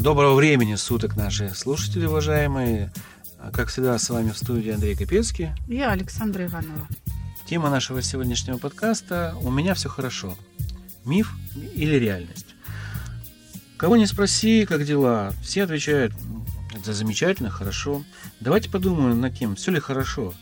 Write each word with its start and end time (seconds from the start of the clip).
Доброго 0.00 0.34
времени 0.34 0.76
суток, 0.76 1.14
наши 1.14 1.50
слушатели, 1.54 2.06
уважаемые. 2.06 2.90
Как 3.52 3.68
всегда, 3.68 3.98
с 3.98 4.08
вами 4.08 4.30
в 4.30 4.38
студии 4.38 4.72
Андрей 4.72 4.96
Капецкий. 4.96 5.50
Я 5.68 5.90
Александра 5.90 6.46
Иванова. 6.46 6.88
Тема 7.44 7.68
нашего 7.68 8.00
сегодняшнего 8.00 8.56
подкаста 8.56 9.36
«У 9.42 9.50
меня 9.50 9.74
все 9.74 9.90
хорошо». 9.90 10.38
Миф 11.04 11.34
или 11.74 11.96
реальность? 11.96 12.46
Кого 13.76 13.98
не 13.98 14.06
спроси, 14.06 14.64
как 14.64 14.86
дела, 14.86 15.34
все 15.42 15.64
отвечают 15.64 16.14
«Это 16.74 16.94
замечательно, 16.94 17.50
хорошо». 17.50 18.02
Давайте 18.40 18.70
подумаем 18.70 19.20
над 19.20 19.36
тем, 19.36 19.54
все 19.54 19.70
ли 19.70 19.80
хорошо. 19.80 20.32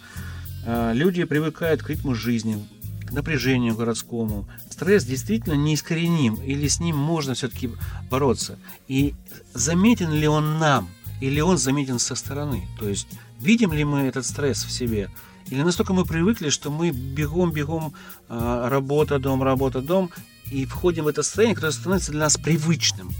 А, 0.67 0.93
люди 0.93 1.25
привыкают 1.25 1.83
к 1.83 1.91
ритму 1.91 2.15
жизни, 2.15 2.65
к 3.09 3.13
напряжению 3.13 3.75
городскому. 3.75 4.47
Стресс 4.71 5.05
действительно 5.05 5.55
неискореним, 5.55 6.35
или 6.35 6.69
с 6.69 6.79
ним 6.79 6.97
можно 6.97 7.35
все-таки 7.35 7.71
бороться. 8.11 8.59
И 8.87 9.15
заметен 9.55 10.13
ли 10.13 10.29
он 10.29 10.59
нам, 10.59 10.89
или 11.21 11.41
он 11.41 11.57
заметен 11.57 11.99
со 11.99 12.15
стороны? 12.15 12.69
То 12.79 12.89
есть 12.89 13.09
видим 13.41 13.73
ли 13.73 13.85
мы 13.85 14.01
этот 14.01 14.27
стресс 14.27 14.63
в 14.65 14.71
себе? 14.71 15.11
Или 15.47 15.63
настолько 15.63 15.95
мы 15.95 16.05
привыкли, 16.05 16.51
что 16.51 16.71
мы 16.71 16.91
бегом-бегом 16.91 17.95
а, 18.29 18.69
работа, 18.69 19.19
дом, 19.19 19.43
работа, 19.43 19.81
дом, 19.81 20.11
и 20.51 20.67
входим 20.67 21.05
в 21.05 21.09
это 21.09 21.23
состояние, 21.23 21.55
которое 21.55 21.73
становится 21.73 22.13
для 22.13 22.21
нас 22.21 22.37
привычным. 22.37 23.11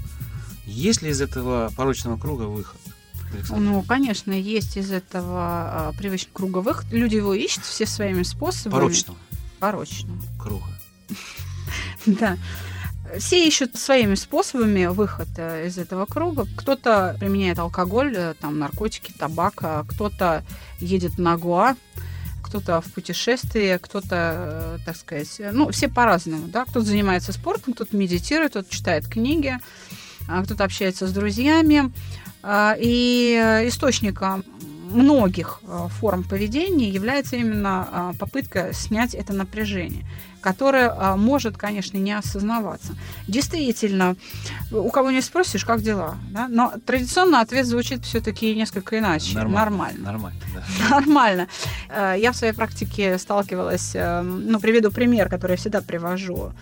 Есть 0.67 1.01
ли 1.01 1.09
из 1.09 1.19
этого 1.21 1.71
порочного 1.75 2.17
круга 2.17 2.43
выход? 2.43 2.79
Александр? 3.33 3.63
Ну, 3.63 3.81
конечно, 3.81 4.31
есть 4.31 4.77
из 4.77 4.91
этого 4.91 5.89
а, 5.89 5.93
привычного 5.97 6.33
круга 6.33 6.57
выход. 6.59 6.85
Люди 6.91 7.15
его 7.15 7.33
ищут 7.33 7.63
все 7.63 7.87
своими 7.87 8.21
способами. 8.21 8.79
Порочного 8.79 9.17
порочного 9.59 10.21
круга. 10.39 10.65
Да. 12.05 12.37
Все 13.17 13.47
ищут 13.47 13.75
своими 13.75 14.15
способами 14.15 14.85
выход 14.85 15.27
из 15.37 15.77
этого 15.77 16.05
круга. 16.05 16.47
Кто-то 16.57 17.15
применяет 17.19 17.59
алкоголь, 17.59 18.13
э, 18.15 18.33
там, 18.39 18.59
наркотики, 18.59 19.11
табак, 19.11 19.55
а 19.61 19.83
кто-то 19.83 20.43
едет 20.79 21.17
на 21.17 21.37
Гуа, 21.37 21.75
кто-то 22.43 22.81
в 22.81 22.93
путешествие, 22.93 23.79
кто-то, 23.79 24.07
э, 24.11 24.77
так 24.85 24.95
сказать, 24.95 25.41
ну, 25.51 25.69
все 25.71 25.87
по-разному, 25.87 26.47
да, 26.47 26.65
кто-то 26.65 26.85
занимается 26.85 27.33
спортом, 27.33 27.73
кто-то 27.73 27.95
медитирует, 27.95 28.51
кто-то 28.51 28.73
читает 28.73 29.07
книги, 29.07 29.57
а 30.27 30.43
кто-то 30.43 30.63
общается 30.63 31.07
с 31.07 31.11
друзьями. 31.11 31.91
А, 32.41 32.75
и 32.79 33.63
источником 33.67 34.45
многих 34.89 35.61
э, 35.63 35.87
форм 35.99 36.23
поведения 36.23 36.89
является 36.89 37.35
именно 37.35 37.87
а, 37.91 38.13
попытка 38.19 38.73
снять 38.73 39.13
это 39.13 39.33
напряжение, 39.33 40.05
которое 40.41 40.93
а, 40.95 41.15
может, 41.15 41.57
конечно, 41.57 41.97
не 41.97 42.11
осознаваться. 42.11 42.95
Действительно, 43.27 44.15
у 44.71 44.89
кого 44.89 45.11
не 45.11 45.21
спросишь, 45.21 45.65
как 45.65 45.81
дела, 45.81 46.17
да? 46.31 46.47
но 46.47 46.73
традиционно 46.85 47.41
ответ 47.41 47.65
звучит 47.65 48.05
все-таки 48.05 48.55
несколько 48.55 48.97
иначе. 48.97 49.35
Нормально. 49.35 49.99
Нормально. 49.99 50.39
Да. 50.53 50.89
Нормально. 50.89 51.47
Э, 51.89 52.15
я 52.17 52.31
в 52.31 52.35
своей 52.35 52.53
практике 52.53 53.17
сталкивалась, 53.17 53.91
э, 53.93 54.21
ну, 54.21 54.59
приведу 54.59 54.91
пример, 54.91 55.29
который 55.29 55.51
я 55.51 55.57
всегда 55.57 55.81
привожу 55.81 56.53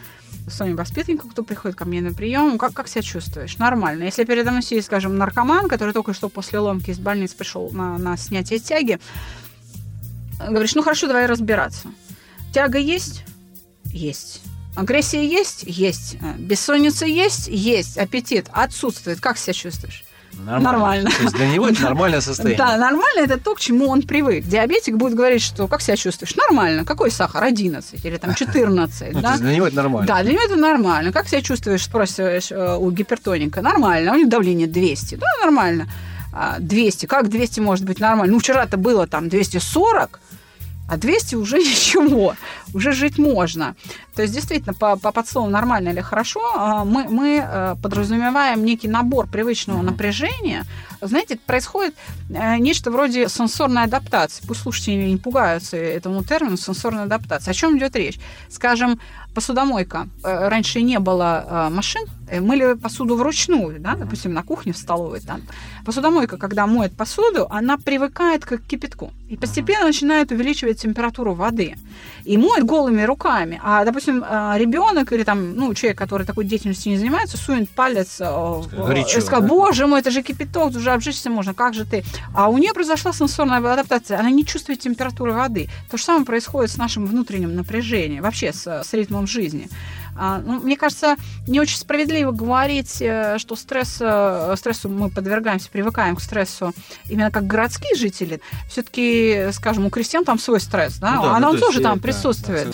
своим 0.47 0.75
воспитанникам, 0.75 1.29
кто 1.29 1.43
приходит 1.43 1.77
ко 1.77 1.85
мне 1.85 2.01
на 2.01 2.13
прием, 2.13 2.57
как, 2.57 2.73
как 2.73 2.87
себя 2.87 3.01
чувствуешь? 3.01 3.57
Нормально. 3.57 4.03
Если 4.03 4.23
передо 4.23 4.51
мной 4.51 4.63
сидит, 4.63 4.85
скажем, 4.85 5.17
наркоман, 5.17 5.67
который 5.67 5.93
только 5.93 6.13
что 6.13 6.29
после 6.29 6.59
ломки 6.59 6.91
из 6.91 6.99
больницы 6.99 7.35
пришел 7.35 7.69
на, 7.71 7.97
на 7.97 8.17
снятие 8.17 8.59
тяги, 8.59 8.99
говоришь, 10.39 10.75
ну 10.75 10.81
хорошо, 10.81 11.07
давай 11.07 11.25
разбираться. 11.25 11.89
Тяга 12.53 12.77
есть? 12.77 13.23
Есть. 13.85 14.41
Агрессия 14.75 15.27
есть? 15.27 15.63
Есть. 15.63 16.17
Бессонница 16.37 17.05
есть? 17.05 17.47
Есть. 17.47 17.97
Аппетит 17.97 18.47
отсутствует. 18.51 19.19
Как 19.19 19.37
себя 19.37 19.53
чувствуешь? 19.53 20.03
Нормально. 20.45 20.71
нормально. 20.71 21.09
То 21.11 21.23
есть 21.23 21.35
для 21.35 21.47
него 21.47 21.67
это 21.67 21.81
нормальное 21.81 22.21
состояние. 22.21 22.57
Да, 22.57 22.77
нормально 22.77 23.21
это 23.21 23.39
то, 23.39 23.55
к 23.55 23.59
чему 23.59 23.89
он 23.89 24.01
привык. 24.01 24.45
Диабетик 24.45 24.95
будет 24.95 25.15
говорить, 25.15 25.41
что 25.41 25.67
как 25.67 25.81
себя 25.81 25.97
чувствуешь? 25.97 26.35
Нормально. 26.35 26.85
Какой 26.85 27.11
сахар? 27.11 27.43
11 27.43 28.05
или 28.05 28.17
там 28.17 28.33
14. 28.33 29.13
Ну, 29.13 29.21
да? 29.21 29.37
Для 29.37 29.55
него 29.55 29.67
это 29.67 29.75
нормально. 29.75 30.07
Да, 30.07 30.23
для 30.23 30.33
него 30.33 30.43
это 30.43 30.55
нормально. 30.55 31.11
Как 31.11 31.27
себя 31.27 31.41
чувствуешь, 31.41 31.83
спросишь 31.83 32.51
э, 32.51 32.77
у 32.77 32.91
гипертоника? 32.91 33.61
Нормально. 33.61 34.13
У 34.13 34.15
него 34.15 34.29
давление 34.29 34.67
200. 34.67 35.15
Да, 35.15 35.27
нормально. 35.41 35.87
200. 36.59 37.05
А, 37.05 37.07
как 37.07 37.29
200 37.29 37.59
может 37.59 37.85
быть 37.85 37.99
нормально? 37.99 38.33
Ну, 38.33 38.39
вчера-то 38.39 38.77
было 38.77 39.07
там 39.07 39.29
240, 39.29 40.19
а 40.87 40.97
200 40.97 41.35
уже 41.35 41.57
ничего, 41.59 42.35
уже 42.73 42.91
жить 42.91 43.17
можно. 43.17 43.75
То 44.15 44.21
есть, 44.21 44.33
действительно, 44.33 44.73
по, 44.73 44.95
по 44.95 45.11
подслову 45.11 45.49
нормально 45.49 45.89
или 45.89 46.01
хорошо, 46.01 46.41
а, 46.55 46.85
мы, 46.85 47.07
мы 47.09 47.43
э, 47.43 47.75
подразумеваем 47.81 48.65
некий 48.65 48.87
набор 48.87 49.27
привычного 49.27 49.81
напряжения. 49.81 50.65
Знаете, 51.01 51.37
происходит 51.45 51.95
э, 52.29 52.57
нечто 52.57 52.89
вроде 52.89 53.29
сенсорной 53.29 53.83
адаптации. 53.83 54.43
Пусть 54.47 54.61
слушатели 54.61 54.95
не 54.95 55.17
пугаются 55.17 55.77
этому 55.77 56.23
термину 56.23 56.57
сенсорная 56.57 57.03
адаптация. 57.03 57.51
О 57.51 57.53
чем 57.53 57.77
идет 57.77 57.95
речь? 57.95 58.19
Скажем, 58.49 58.99
посудомойка. 59.37 60.07
Э, 60.23 60.47
раньше 60.49 60.81
не 60.81 60.97
было 60.97 61.69
машин, 61.71 62.05
мыли 62.41 62.73
посуду 62.73 63.15
вручную, 63.15 63.79
да, 63.79 63.95
допустим, 63.95 64.33
на 64.33 64.41
кухне, 64.41 64.73
в 64.73 64.77
столовой. 64.77 65.19
Там. 65.19 65.41
Посудомойка, 65.85 66.37
когда 66.37 66.65
моет 66.65 66.97
посуду, 66.97 67.45
она 67.51 67.77
привыкает 67.77 68.43
к 68.45 68.57
кипятку 68.57 69.11
и 69.29 69.37
постепенно 69.37 69.85
начинает 69.85 70.31
увеличивать 70.31 70.81
температуру 70.81 71.33
воды. 71.33 71.75
И 72.23 72.37
моет 72.37 72.63
голыми 72.65 73.03
руками. 73.03 73.59
А, 73.63 73.85
допустим, 73.85 74.23
ребенок 74.55 75.13
или 75.13 75.23
там, 75.23 75.55
ну, 75.55 75.73
человек, 75.73 75.97
который 75.97 76.25
такой 76.25 76.45
деятельностью 76.45 76.91
не 76.91 76.97
занимается, 76.97 77.37
сунет 77.37 77.69
палец 77.69 78.17
э, 78.19 78.61
Горячо, 78.71 79.19
и 79.19 79.21
сказал, 79.21 79.41
да? 79.41 79.47
боже 79.47 79.87
мой, 79.87 79.99
это 79.99 80.11
же 80.11 80.21
кипяток, 80.21 80.75
уже 80.75 80.91
обжечься 80.91 81.29
можно, 81.29 81.53
как 81.53 81.73
же 81.73 81.85
ты? 81.85 82.03
А 82.33 82.49
у 82.49 82.57
нее 82.57 82.73
произошла 82.73 83.13
сенсорная 83.13 83.57
адаптация, 83.57 84.19
она 84.19 84.29
не 84.29 84.45
чувствует 84.45 84.79
температуры 84.79 85.33
воды. 85.33 85.69
То 85.91 85.97
же 85.97 86.03
самое 86.03 86.25
происходит 86.25 86.71
с 86.71 86.77
нашим 86.77 87.05
внутренним 87.05 87.55
напряжением, 87.55 88.23
вообще 88.23 88.51
с, 88.51 88.67
с 88.67 88.93
ритмом 88.93 89.26
жизни. 89.27 89.69
А, 90.17 90.41
ну, 90.43 90.59
мне 90.59 90.75
кажется, 90.75 91.15
не 91.47 91.59
очень 91.59 91.77
справедливо 91.77 92.31
говорить, 92.31 93.01
э, 93.01 93.37
что 93.37 93.55
стресс, 93.55 93.97
э, 93.99 94.55
стрессу 94.57 94.89
мы 94.89 95.09
подвергаемся, 95.09 95.69
привыкаем 95.69 96.15
к 96.15 96.21
стрессу 96.21 96.73
именно 97.07 97.29
как 97.29 97.45
городские 97.45 97.95
жители. 97.95 98.41
Все-таки, 98.69 99.49
скажем, 99.51 99.85
у 99.85 99.89
крестьян 99.89 100.25
там 100.25 100.39
свой 100.39 100.59
стресс, 100.59 100.97
да, 100.97 101.15
ну, 101.15 101.21
да 101.23 101.35
она 101.35 101.51
ну, 101.51 101.59
тоже 101.59 101.81
там 101.81 101.99
присутствует. 101.99 102.69
Да, 102.69 102.73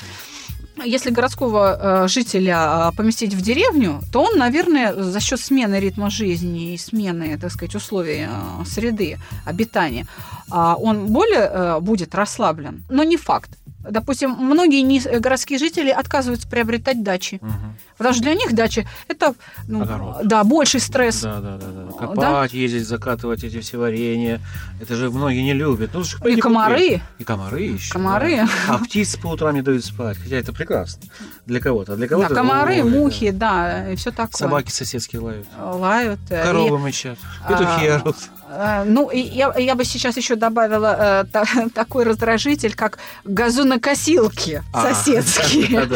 если 0.85 1.11
городского 1.11 2.03
э, 2.03 2.07
жителя 2.07 2.89
э, 2.89 2.95
поместить 2.95 3.33
в 3.33 3.41
деревню, 3.41 4.01
то 4.11 4.23
он, 4.23 4.37
наверное, 4.37 4.93
за 4.93 5.19
счет 5.19 5.39
смены 5.39 5.79
ритма 5.79 6.09
жизни 6.09 6.73
и 6.73 6.77
смены, 6.77 7.37
так 7.37 7.51
сказать, 7.51 7.75
условий 7.75 8.27
среды 8.65 9.17
обитания, 9.45 10.07
а, 10.49 10.75
он 10.75 11.07
более 11.07 11.79
будет 11.79 12.15
расслаблен. 12.15 12.83
Но 12.89 13.03
не 13.03 13.17
факт. 13.17 13.49
Допустим, 13.89 14.31
многие 14.31 14.81
не, 14.81 14.99
городские 14.99 15.59
жители 15.59 15.89
отказываются 15.89 16.47
приобретать 16.47 17.03
дачи. 17.03 17.39
Угу. 17.41 17.51
Потому 17.97 18.15
что 18.15 18.23
для 18.23 18.33
них 18.33 18.53
дача 18.53 18.87
это 19.07 19.35
ну, 19.67 19.85
да, 20.23 20.43
больший 20.43 20.79
стресс. 20.79 21.21
Да, 21.21 21.39
да, 21.39 21.57
да, 21.57 21.67
да. 21.67 21.91
Копать, 21.91 22.19
да? 22.19 22.45
ездить, 22.51 22.87
закатывать 22.87 23.43
эти 23.43 23.59
все 23.59 23.77
варенья. 23.77 24.41
Это 24.81 24.95
же 24.95 25.09
многие 25.09 25.41
не 25.41 25.53
любят. 25.53 25.91
Ну, 25.93 26.03
и 26.27 26.35
комары. 26.37 26.75
Купить. 26.75 27.01
И 27.19 27.23
комары 27.23 27.61
еще. 27.61 27.93
Комары. 27.93 28.37
Да. 28.37 28.49
А 28.75 28.77
птицы 28.79 29.19
по 29.19 29.27
утрам 29.27 29.53
не 29.53 29.61
дают 29.61 29.85
спать. 29.85 30.17
Хотя 30.17 30.37
это 30.37 30.53
прекрасно. 30.53 31.03
Для 31.45 31.59
кого-то. 31.59 31.93
А 31.93 31.95
для 31.95 32.07
кого-то. 32.07 32.29
Да, 32.29 32.35
комары, 32.35 32.83
ой, 32.83 32.89
мухи, 32.89 33.31
да, 33.31 33.91
и 33.91 33.95
все 33.95 34.11
такое. 34.11 34.37
Собаки 34.37 34.71
соседские 34.71 35.21
лают. 35.21 35.47
Лают. 35.57 36.19
Коровы 36.29 36.77
и... 36.77 36.81
мычат. 36.81 37.17
Петухи 37.47 37.87
а, 37.87 37.95
орут. 37.97 38.17
А, 38.55 38.83
ну, 38.85 39.09
я, 39.11 39.53
я 39.57 39.75
бы 39.75 39.83
сейчас 39.83 40.15
еще 40.17 40.35
добавила 40.35 41.23
э, 41.25 41.25
та, 41.31 41.45
такой 41.73 42.03
раздражитель, 42.03 42.75
как 42.75 42.99
газонокосилки 43.23 44.63
а, 44.71 44.93
соседские. 44.93 45.87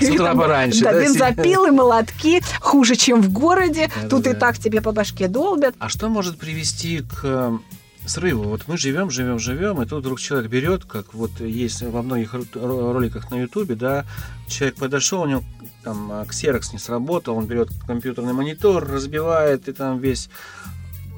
С 0.00 0.10
утра 0.10 0.34
пораньше. 0.34 0.82
Да, 0.82 0.92
бензопилы, 0.92 1.70
молотки, 1.70 2.42
хуже, 2.60 2.96
чем 2.96 3.22
в 3.22 3.30
городе. 3.30 3.88
Тут 4.08 4.26
и 4.26 4.34
так 4.34 4.58
тебе 4.58 4.80
по 4.80 4.92
башке 4.92 5.28
долбят. 5.28 5.74
А 5.78 5.88
что 5.88 6.08
может 6.08 6.38
привести 6.38 7.02
к 7.02 7.20
э, 7.22 7.58
срыву. 8.06 8.44
Вот 8.44 8.62
мы 8.66 8.76
живем, 8.76 9.10
живем, 9.10 9.38
живем, 9.38 9.80
и 9.80 9.86
тут 9.86 10.00
вдруг 10.00 10.20
человек 10.20 10.50
берет, 10.50 10.84
как 10.84 11.14
вот 11.14 11.38
есть 11.40 11.82
во 11.82 12.02
многих 12.02 12.34
роликах 12.54 13.30
на 13.30 13.36
Ютубе, 13.36 13.76
да, 13.76 14.04
человек 14.48 14.76
подошел, 14.76 15.22
у 15.22 15.26
него 15.26 15.44
там 15.84 16.10
э, 16.12 16.24
ксерокс 16.26 16.72
не 16.72 16.78
сработал, 16.78 17.36
он 17.36 17.46
берет 17.46 17.68
компьютерный 17.86 18.32
монитор, 18.32 18.88
разбивает, 18.88 19.68
и 19.68 19.72
там 19.72 19.98
весь 19.98 20.28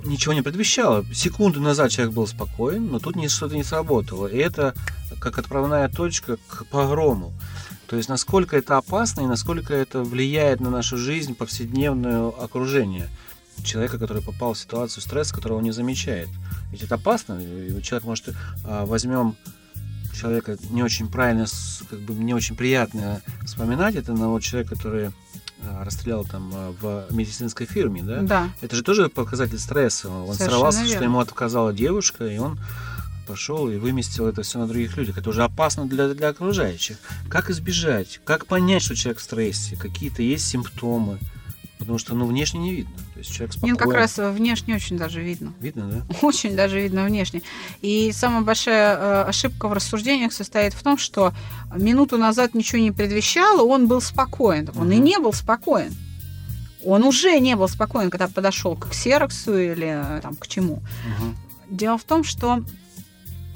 ничего 0.04 0.34
не 0.34 0.42
предвещало. 0.42 1.04
Секунду 1.12 1.60
назад 1.60 1.90
человек 1.90 2.14
был 2.14 2.26
спокоен, 2.26 2.86
но 2.88 2.98
тут 2.98 3.16
что-то 3.30 3.54
не 3.54 3.64
сработало. 3.64 4.26
И 4.26 4.36
это 4.36 4.74
как 5.20 5.38
отправная 5.38 5.88
точка 5.88 6.38
к 6.48 6.66
погрому. 6.66 7.32
То 7.86 7.96
есть 7.96 8.08
насколько 8.08 8.56
это 8.56 8.78
опасно 8.78 9.20
и 9.20 9.26
насколько 9.26 9.74
это 9.74 10.02
влияет 10.02 10.60
на 10.60 10.70
нашу 10.70 10.96
жизнь, 10.96 11.34
повседневное 11.34 12.28
окружение 12.28 13.08
человека, 13.62 13.98
который 13.98 14.22
попал 14.22 14.54
в 14.54 14.58
ситуацию 14.58 15.02
стресса, 15.02 15.34
которого 15.34 15.58
он 15.58 15.64
не 15.64 15.72
замечает. 15.72 16.28
Ведь 16.70 16.82
это 16.82 16.94
опасно. 16.94 17.40
Человек 17.82 18.04
может 18.04 18.34
а, 18.64 18.86
возьмем 18.86 19.36
человека 20.14 20.56
не 20.70 20.82
очень 20.82 21.08
правильно, 21.08 21.46
как 21.88 22.00
бы 22.00 22.14
не 22.14 22.34
очень 22.34 22.56
приятно 22.56 23.20
вспоминать 23.44 23.94
это, 23.96 24.12
но 24.12 24.30
вот 24.30 24.42
человек, 24.42 24.68
который 24.68 25.10
расстрелял 25.84 26.24
там 26.24 26.50
а, 26.54 26.74
в 26.80 27.06
медицинской 27.14 27.66
фирме, 27.66 28.02
да? 28.02 28.22
Да. 28.22 28.50
Это 28.60 28.76
же 28.76 28.82
тоже 28.82 29.08
показатель 29.08 29.58
стресса. 29.58 30.08
Он 30.08 30.34
Совершенно 30.34 30.50
сорвался, 30.50 30.78
верно. 30.80 30.94
что 30.94 31.04
ему 31.04 31.20
отказала 31.20 31.72
девушка, 31.72 32.26
и 32.26 32.38
он 32.38 32.58
пошел 33.26 33.70
и 33.70 33.76
выместил 33.76 34.26
это 34.26 34.42
все 34.42 34.58
на 34.58 34.66
других 34.66 34.96
людях. 34.96 35.18
Это 35.18 35.30
уже 35.30 35.44
опасно 35.44 35.86
для, 35.86 36.08
для 36.08 36.28
окружающих. 36.28 36.96
Как 37.28 37.50
избежать? 37.50 38.20
Как 38.24 38.46
понять, 38.46 38.82
что 38.82 38.94
человек 38.94 39.20
в 39.20 39.22
стрессе? 39.22 39.76
Какие-то 39.76 40.22
есть 40.22 40.46
симптомы? 40.46 41.18
Потому 41.82 41.98
что, 41.98 42.14
ну, 42.14 42.26
внешне 42.26 42.60
не 42.60 42.74
видно. 42.74 42.92
То 43.12 43.18
есть 43.18 43.32
человек 43.32 43.52
спокоен. 43.52 43.72
Нет, 43.74 43.82
как 43.82 43.92
раз 43.92 44.16
внешне 44.18 44.74
очень 44.76 44.96
даже 44.96 45.20
видно. 45.20 45.52
Видно, 45.60 45.88
да? 46.08 46.16
Очень 46.26 46.54
даже 46.56 46.80
видно 46.80 47.04
внешне. 47.04 47.42
И 47.80 48.12
самая 48.12 48.42
большая 48.42 48.96
э, 48.96 49.22
ошибка 49.24 49.68
в 49.68 49.72
рассуждениях 49.72 50.32
состоит 50.32 50.74
в 50.74 50.82
том, 50.82 50.96
что 50.96 51.32
минуту 51.76 52.18
назад 52.18 52.54
ничего 52.54 52.80
не 52.80 52.92
предвещало, 52.92 53.62
он 53.62 53.88
был 53.88 54.00
спокоен. 54.00 54.70
Он 54.76 54.90
и 54.92 54.96
Мгм. 54.96 55.04
не 55.04 55.18
был 55.18 55.32
спокоен. 55.32 55.92
Он 56.84 57.04
уже 57.04 57.38
не 57.40 57.54
был 57.56 57.68
спокоен, 57.68 58.10
когда 58.10 58.28
подошел 58.28 58.76
к 58.76 58.90
ксероксу 58.90 59.56
или 59.58 59.86
э, 60.18 60.20
там, 60.20 60.34
к 60.36 60.46
чему. 60.46 60.82
Мгм. 61.18 61.36
Дело 61.70 61.98
в 61.98 62.04
том, 62.04 62.22
что 62.24 62.62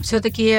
все-таки 0.00 0.58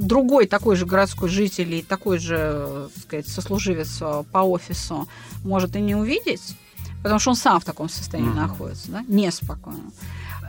другой 0.00 0.46
такой 0.46 0.74
же 0.76 0.86
городской 0.86 1.28
житель 1.28 1.74
и 1.74 1.82
такой 1.82 2.18
же, 2.18 2.36
э, 2.38 2.88
так 2.94 3.02
сказать, 3.04 3.28
сослуживец 3.28 3.98
э, 4.00 4.24
по 4.32 4.38
офису 4.38 5.06
может 5.44 5.76
и 5.76 5.80
не 5.80 5.94
увидеть, 5.94 6.56
потому 7.02 7.18
что 7.20 7.30
он 7.30 7.36
сам 7.36 7.60
в 7.60 7.64
таком 7.64 7.88
состоянии 7.88 8.30
Мгм. 8.30 8.40
находится, 8.40 8.90
да, 8.90 9.04
неспокойно. 9.08 9.90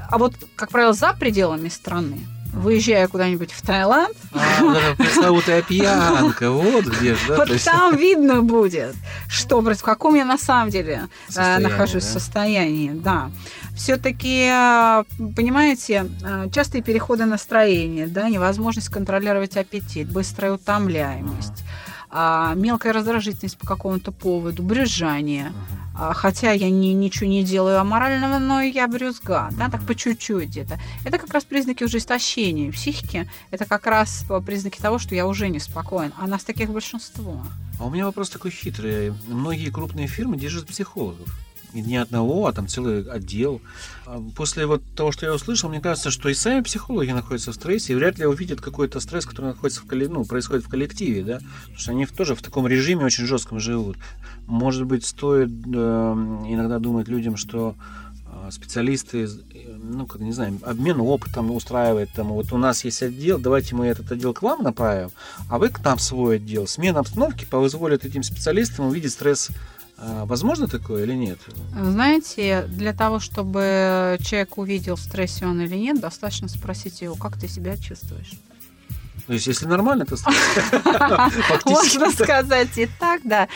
А 0.09 0.17
вот, 0.17 0.33
как 0.55 0.69
правило, 0.69 0.93
за 0.93 1.13
пределами 1.13 1.69
страны, 1.69 2.19
выезжая 2.53 3.07
куда-нибудь 3.07 3.51
в 3.53 3.61
Таиланд, 3.61 4.15
А, 4.33 4.95
пресловутая 4.95 5.61
пьянка, 5.61 6.51
вот 6.51 6.85
где 6.85 7.15
же, 7.15 7.27
да? 7.29 7.35
вот 7.37 7.49
есть 7.49 7.63
там 7.65 7.95
видно 7.95 8.41
будет, 8.41 8.93
что 9.29 9.61
в 9.61 9.81
каком 9.81 10.15
я 10.15 10.25
на 10.25 10.37
самом 10.37 10.69
деле 10.69 11.07
э, 11.35 11.59
нахожусь 11.59 12.03
да? 12.03 12.11
состоянии, 12.11 12.91
да. 12.91 13.31
Все-таки, 13.75 14.47
понимаете, 15.33 16.11
э, 16.23 16.49
частые 16.53 16.81
переходы 16.81 17.25
настроения, 17.25 18.07
да, 18.07 18.29
невозможность 18.29 18.89
контролировать 18.89 19.55
аппетит, 19.55 20.11
быстрая 20.11 20.51
утомляемость, 20.51 21.63
а, 22.11 22.53
мелкая 22.55 22.93
раздражительность 22.93 23.57
по 23.57 23.65
какому-то 23.65 24.11
поводу, 24.11 24.63
брюзжание. 24.63 25.53
А, 25.97 26.13
Хотя 26.13 26.51
я 26.51 26.69
не, 26.69 26.93
ничего 26.93 27.29
не 27.29 27.43
делаю 27.43 27.79
аморального, 27.79 28.37
но 28.37 28.61
я 28.61 28.87
брюзга, 28.87 29.49
да, 29.57 29.69
так 29.69 29.85
по 29.85 29.95
чуть-чуть 29.95 30.49
где-то. 30.49 30.79
Это 31.05 31.17
как 31.17 31.33
раз 31.33 31.43
признаки 31.45 31.83
уже 31.83 31.97
истощения 31.97 32.71
психики. 32.71 33.29
Это 33.49 33.65
как 33.65 33.87
раз 33.87 34.25
э, 34.29 34.41
признаки 34.45 34.81
того, 34.81 34.99
что 34.99 35.15
я 35.15 35.25
уже 35.25 35.49
неспокоен. 35.49 36.13
А 36.17 36.27
нас 36.27 36.43
таких 36.43 36.69
большинство. 36.69 37.41
А 37.79 37.85
у 37.85 37.89
меня 37.89 38.05
вопрос 38.05 38.29
такой 38.29 38.51
хитрый. 38.51 39.13
Многие 39.27 39.69
крупные 39.69 40.07
фирмы 40.07 40.37
держат 40.37 40.67
психологов. 40.67 41.27
И 41.73 41.81
не 41.81 41.97
одного, 41.97 42.47
а 42.47 42.53
там 42.53 42.67
целый 42.67 43.09
отдел. 43.09 43.61
А 44.05 44.21
После 44.35 44.65
вот 44.65 44.83
того, 44.95 45.11
что 45.11 45.25
я 45.25 45.33
услышал, 45.33 45.69
мне 45.69 45.79
кажется, 45.79 46.11
что 46.11 46.27
и 46.27 46.33
сами 46.33 46.61
психологи 46.61 47.11
находятся 47.11 47.51
в 47.51 47.55
стрессе, 47.55 47.93
и 47.93 47.95
вряд 47.95 48.19
ли 48.19 48.25
увидят 48.25 48.59
какой-то 48.59 48.99
стресс, 48.99 49.25
который 49.25 49.47
находится 49.47 49.81
в 49.81 50.09
ну, 50.09 50.25
происходит 50.25 50.65
в 50.65 50.69
коллективе, 50.69 51.23
да, 51.23 51.39
потому 51.61 51.77
что 51.77 51.91
они 51.91 52.05
тоже 52.05 52.35
в 52.35 52.41
таком 52.41 52.67
режиме 52.67 53.05
очень 53.05 53.25
жестком 53.25 53.59
живут. 53.59 53.97
Может 54.47 54.85
быть, 54.85 55.05
стоит 55.05 55.49
э, 55.49 55.71
иногда 55.71 56.79
думать 56.79 57.07
людям, 57.07 57.37
что 57.37 57.75
э, 58.25 58.51
специалисты, 58.51 59.23
э, 59.23 59.77
ну, 59.81 60.05
как 60.05 60.19
не 60.19 60.33
знаю, 60.33 60.59
обмен 60.63 60.99
опытом 60.99 61.51
устраивает, 61.51 62.09
там, 62.13 62.29
вот 62.29 62.51
у 62.51 62.57
нас 62.57 62.83
есть 62.83 63.01
отдел, 63.01 63.39
давайте 63.39 63.75
мы 63.75 63.87
этот 63.87 64.11
отдел 64.11 64.33
к 64.33 64.41
вам 64.41 64.63
направим, 64.63 65.11
а 65.49 65.57
вы 65.57 65.69
к 65.69 65.83
нам 65.83 65.99
свой 65.99 66.35
отдел. 66.35 66.67
Смена 66.67 66.99
обстановки 66.99 67.45
позволит 67.45 68.03
этим 68.03 68.23
специалистам 68.23 68.87
увидеть 68.87 69.13
стресс. 69.13 69.51
А, 70.01 70.25
Возможно 70.25 70.67
такое 70.67 71.03
или 71.03 71.13
нет? 71.13 71.39
Знаете, 71.79 72.65
для 72.67 72.93
того, 72.93 73.19
чтобы 73.19 74.17
человек 74.21 74.57
увидел, 74.57 74.95
в 74.95 74.99
стрессе 74.99 75.45
он 75.45 75.61
или 75.61 75.75
нет, 75.75 75.99
достаточно 75.99 76.49
спросить 76.49 77.01
его, 77.01 77.15
как 77.15 77.39
ты 77.39 77.47
себя 77.47 77.77
чувствуешь. 77.77 78.31
То 79.27 79.33
есть, 79.33 79.47
если 79.47 79.67
нормально, 79.67 80.05
то 80.05 80.15
Можно 81.65 82.11
сказать 82.11 82.77
и 82.77 82.89
так, 82.99 83.21
да. 83.23 83.47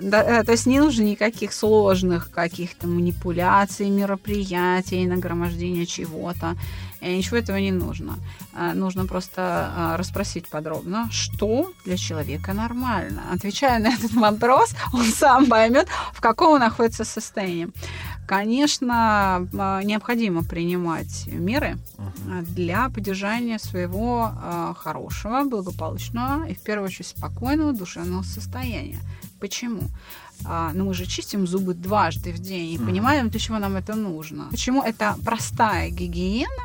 Да, 0.00 0.22
э, 0.22 0.44
То 0.44 0.52
есть 0.52 0.66
не 0.66 0.78
нужно 0.78 1.02
никаких 1.02 1.52
сложных 1.52 2.30
каких-то 2.30 2.86
манипуляций, 2.86 3.90
мероприятий, 3.90 5.06
нагромождения 5.06 5.86
чего-то. 5.86 6.56
Э, 7.00 7.16
Ничего 7.16 7.36
этого 7.36 7.56
не 7.58 7.72
нужно. 7.72 8.18
Э, 8.54 8.72
Нужно 8.74 9.06
просто 9.06 9.40
э, 9.76 9.96
расспросить 9.96 10.48
подробно, 10.48 11.08
что 11.12 11.72
для 11.84 11.96
человека 11.96 12.52
нормально. 12.54 13.22
Отвечая 13.32 13.78
на 13.78 13.88
этот 13.94 14.12
вопрос, 14.12 14.74
он 14.92 15.04
сам 15.04 15.46
поймет, 15.46 15.88
в 16.12 16.20
каком 16.20 16.54
он 16.54 16.60
находится 16.60 17.04
состоянии. 17.04 17.68
Конечно, 18.26 19.48
э, 19.52 19.80
необходимо 19.84 20.42
принимать 20.44 21.26
меры, 21.26 21.78
для 22.42 22.88
поддержания 22.90 23.58
своего 23.58 24.32
хорошего, 24.78 25.44
благополучного 25.44 26.46
и 26.48 26.54
в 26.54 26.58
первую 26.60 26.86
очередь 26.88 27.06
спокойного 27.08 27.72
душевного 27.72 28.22
состояния. 28.22 28.98
Почему? 29.40 29.82
А, 30.44 30.70
ну, 30.74 30.84
мы 30.84 30.94
же 30.94 31.06
чистим 31.06 31.46
зубы 31.46 31.74
дважды 31.74 32.32
в 32.32 32.38
день 32.38 32.72
и 32.74 32.78
Мгм. 32.78 32.86
понимаем, 32.86 33.28
для 33.30 33.40
чего 33.40 33.58
нам 33.58 33.76
это 33.76 33.94
нужно. 33.94 34.46
Почему 34.50 34.82
это 34.82 35.16
простая 35.24 35.90
гигиена 35.90 36.64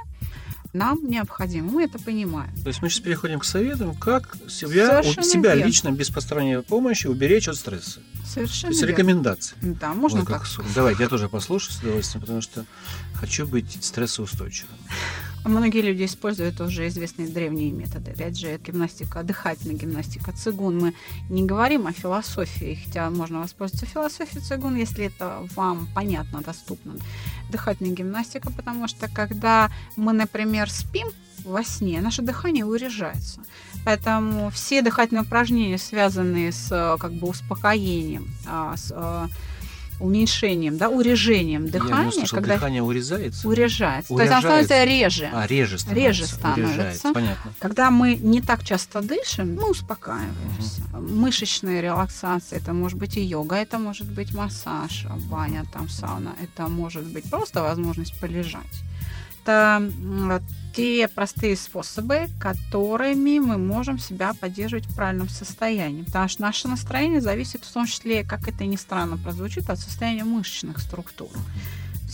нам 0.74 1.00
необходима. 1.08 1.70
Мы 1.72 1.84
это 1.84 2.00
понимаем. 2.00 2.52
То 2.64 2.68
есть 2.68 2.82
мы 2.82 2.90
сейчас 2.90 3.02
переходим 3.04 3.40
к 3.40 3.46
советам, 3.46 3.96
как 3.96 4.36
себя, 4.50 5.02
у- 5.02 5.22
себя 5.24 5.54
верно. 5.56 5.68
лично 5.68 5.92
без 5.92 6.10
посторонней 6.10 6.62
помощи 6.62 7.08
уберечь 7.08 7.48
от 7.48 7.56
стресса. 7.58 8.00
То 8.24 8.28
Совершенно 8.28 8.72
есть 8.72 8.82
верно. 8.82 8.92
рекомендации. 8.94 9.56
Да, 9.62 9.94
можно 9.94 10.22
Ой, 10.22 10.26
как 10.26 10.40
так. 10.40 10.48
су- 10.48 10.64
Давайте, 10.74 11.04
я 11.04 11.10
тоже 11.10 11.30
послушаю 11.30 11.74
с 11.74 11.80
удовольствием, 11.82 12.22
потому 12.22 12.42
что 12.42 12.66
хочу 13.14 13.46
быть 13.46 13.78
стрессоустойчивым. 13.84 14.74
Многие 15.46 15.82
люди 15.82 16.06
используют 16.06 16.62
уже 16.62 16.88
известные 16.88 17.28
древние 17.28 17.70
методы. 17.72 18.12
Опять 18.12 18.40
же, 18.40 18.58
гимнастика, 18.66 19.24
дыхательная 19.24 19.76
гимнастика, 19.76 20.32
цигун. 20.32 20.80
Мы 20.80 20.94
не 21.30 21.44
говорим 21.44 21.86
о 21.86 21.92
философии, 21.92 22.80
хотя 22.86 23.10
можно 23.10 23.42
воспользоваться 23.42 23.86
философией 23.86 24.42
цигун, 24.42 24.76
если 24.78 25.06
это 25.08 25.46
вам 25.56 25.90
понятно, 25.94 26.42
доступно. 26.42 26.94
Дыхательная 27.54 27.94
гимнастика, 27.94 28.52
потому 28.52 28.88
что 28.88 29.08
когда 29.08 29.70
мы, 29.96 30.12
например, 30.12 30.72
спим 30.72 31.08
во 31.46 31.64
сне, 31.64 32.02
наше 32.02 32.24
дыхание 32.24 32.66
урежается. 32.66 33.42
Поэтому 33.86 34.50
все 34.50 34.82
дыхательные 34.82 35.22
упражнения, 35.22 35.78
связанные 35.78 36.52
с 36.52 36.72
э, 36.72 36.98
как 37.00 37.14
бы 37.14 37.28
успокоением, 37.28 38.28
а, 38.48 38.76
с 38.76 38.92
э, 38.96 39.28
уменьшением, 40.04 40.78
да, 40.78 40.90
урежением 40.90 41.66
я 41.66 41.72
дыхания, 41.72 42.10
услышал, 42.10 42.36
когда 42.38 42.56
дыхание 42.56 42.82
урезается. 42.84 43.48
урежается. 43.48 44.14
То 44.14 44.22
есть 44.22 44.32
оно 44.32 44.40
Урежается. 44.40 44.66
становится 44.66 44.84
реже. 44.84 45.30
А, 45.34 45.48
реже 45.48 45.80
становится. 45.80 46.08
Реже 46.08 46.26
становится. 46.28 46.74
урежается, 46.74 47.14
Понятно. 47.14 47.54
Когда 47.60 47.92
мы 47.92 48.16
не 48.16 48.42
так 48.42 48.64
часто 48.64 49.02
дышим, 49.02 49.56
мы 49.56 49.70
успокаиваемся. 49.70 50.82
Мышечная 50.94 51.82
релаксация, 51.82 52.60
это 52.60 52.74
может 52.74 52.98
быть 52.98 53.18
и 53.18 53.22
йога, 53.22 53.56
это 53.56 53.80
может 53.80 54.10
быть 54.10 54.34
массаж, 54.34 55.06
баня, 55.30 55.66
там 55.72 55.90
сауна, 55.90 56.36
это 56.42 56.68
может 56.68 57.06
быть 57.06 57.30
просто 57.30 57.62
возможность 57.62 58.20
полежать. 58.20 58.84
Это 59.44 60.42
те 60.74 61.08
простые 61.08 61.56
способы, 61.56 62.28
которыми 62.40 63.40
мы 63.40 63.58
можем 63.58 64.00
себя 64.00 64.34
поддерживать 64.34 64.86
в 64.86 64.96
правильном 64.96 65.30
состоянии. 65.30 66.04
Потому 66.04 66.28
что 66.30 66.42
наше 66.42 66.68
настроение 66.68 67.22
зависит 67.22 67.64
в 67.64 67.72
том 67.72 67.86
числе, 67.86 68.24
как 68.24 68.48
это 68.48 68.66
ни 68.66 68.76
странно 68.76 69.18
прозвучит, 69.18 69.70
от 69.70 69.80
состояния 69.80 70.24
мышечных 70.24 70.80
структур. 70.80 71.30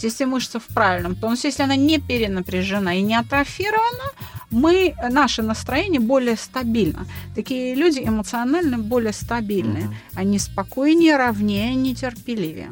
Если 0.01 0.25
мышца 0.25 0.59
в 0.59 0.67
правильном 0.67 1.15
тонусе, 1.15 1.49
если 1.49 1.63
она 1.63 1.75
не 1.75 1.99
перенапряжена 1.99 2.95
и 2.95 3.01
не 3.01 3.15
атрофирована, 3.15 4.11
мы, 4.49 4.95
наше 5.09 5.41
настроение 5.41 5.99
более 5.99 6.37
стабильно. 6.37 7.05
Такие 7.35 7.75
люди 7.75 7.99
эмоционально 7.99 8.77
более 8.77 9.13
стабильные. 9.13 9.85
Мгм. 9.85 9.95
Они 10.15 10.39
спокойнее, 10.39 11.17
ровнее, 11.17 11.75
нетерпеливее. 11.75 12.71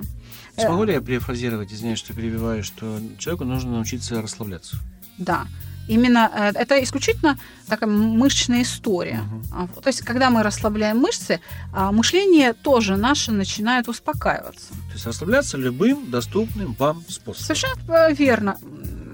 Смогу 0.58 0.84
ли 0.84 0.94
я 0.94 1.02
перефразировать, 1.02 1.72
извиняюсь, 1.72 2.00
что 2.00 2.14
перебиваю, 2.14 2.64
что 2.64 3.00
человеку 3.18 3.46
нужно 3.46 3.72
научиться 3.72 4.22
расслабляться? 4.22 4.78
Да. 5.18 5.46
Именно 5.88 6.30
э, 6.34 6.52
это 6.56 6.84
исключительно 6.84 7.38
такая 7.68 7.90
мышечная 7.90 8.64
история. 8.64 9.22
А, 9.54 9.68
вот. 9.74 9.84
То 9.84 9.88
есть, 9.88 10.02
когда 10.02 10.30
мы 10.30 10.44
расслабляем 10.44 10.98
мышцы, 10.98 11.40
а, 11.74 11.92
мышление 11.92 12.54
тоже 12.54 12.98
наше 12.98 13.32
начинает 13.32 13.88
успокаиваться. 13.88 14.70
То 14.70 14.94
есть 14.94 15.06
расслабляться 15.06 15.58
любым 15.58 16.12
доступным 16.12 16.76
вам 16.78 17.04
способом. 17.08 17.46
Совершенно 17.46 18.12
верно. 18.12 18.58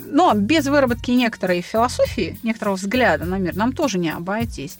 Но 0.09 0.33
без 0.33 0.67
выработки 0.67 1.12
некоторой 1.12 1.62
философии, 1.62 2.39
некоторого 2.43 2.75
взгляда 2.75 3.25
на 3.25 3.38
мир 3.38 3.55
нам 3.55 3.73
тоже 3.73 4.00
не 4.00 4.09
обойтись. 4.09 4.77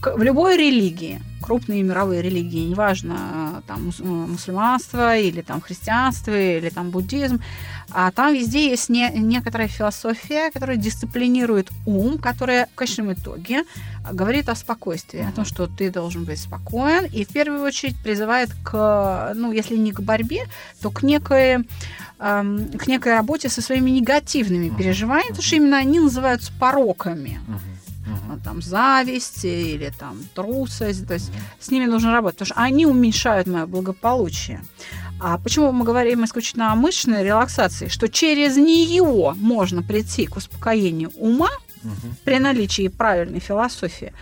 В 0.00 0.22
любой 0.22 0.56
религии, 0.56 1.20
крупные 1.42 1.82
мировые 1.82 2.22
религии, 2.22 2.68
неважно, 2.68 3.47
там 3.66 3.88
мус- 3.88 4.02
мусульманство, 4.02 5.16
или 5.16 5.42
там 5.42 5.60
христианство, 5.60 6.32
или 6.32 6.68
там 6.68 6.90
буддизм. 6.90 7.40
А 7.90 8.10
там 8.10 8.34
везде 8.34 8.68
есть 8.68 8.90
не, 8.90 9.10
некоторая 9.10 9.68
философия, 9.68 10.50
которая 10.50 10.76
дисциплинирует 10.76 11.70
ум, 11.86 12.18
которая 12.18 12.66
в 12.66 12.74
конечном 12.74 13.14
итоге 13.14 13.64
говорит 14.12 14.48
о 14.48 14.54
спокойствии, 14.54 15.20
о 15.20 15.32
том, 15.32 15.44
что 15.44 15.66
ты 15.66 15.90
должен 15.90 16.24
быть 16.24 16.38
спокоен, 16.38 17.06
и 17.06 17.24
в 17.24 17.28
первую 17.28 17.62
очередь 17.62 17.96
призывает 18.02 18.50
к, 18.62 19.32
ну, 19.34 19.52
если 19.52 19.76
не 19.76 19.92
к 19.92 20.00
борьбе, 20.00 20.46
то 20.82 20.90
к 20.90 21.02
некой 21.02 21.66
эм, 22.18 22.68
к 22.78 22.86
некой 22.86 23.14
работе 23.14 23.48
со 23.48 23.62
своими 23.62 23.90
негативными 23.90 24.68
переживаниями, 24.68 25.30
потому 25.30 25.42
что 25.42 25.56
именно 25.56 25.78
они 25.78 26.00
называются 26.00 26.52
пороками. 26.58 27.40
Вот 27.46 27.60
Там 28.44 28.62
зависть 28.62 29.44
или 29.44 29.92
там 29.98 30.18
трусость, 30.34 31.06
то 31.06 31.14
есть 31.14 31.30
с 31.60 31.70
ними 31.70 31.86
нужно 31.86 32.12
работать, 32.12 32.38
потому 32.38 32.54
что 32.54 32.60
они 32.62 32.86
уменьшают 32.86 33.46
мое 33.46 33.66
благополучие. 33.66 34.60
А 35.20 35.36
почему 35.38 35.72
мы 35.72 35.84
говорим 35.84 36.24
исключительно 36.24 36.72
о 36.72 36.76
мышечной 36.76 37.24
релаксации? 37.24 37.88
Что 37.88 38.08
через 38.08 38.56
нее 38.56 39.34
можно 39.36 39.82
прийти 39.82 40.26
к 40.26 40.36
успокоению 40.36 41.10
ума 41.16 41.50
при 42.24 42.38
наличии 42.38 42.88
правильной 42.88 43.40
философии, 43.40 44.12